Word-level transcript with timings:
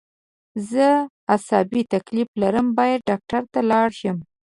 زه 0.71 0.87
عصابي 1.35 1.81
تکلیف 1.93 2.29
لرم 2.41 2.67
باید 2.77 3.05
ډاکټر 3.09 3.41
ته 3.53 3.59
لاړ 3.71 3.87
شم 3.99 4.17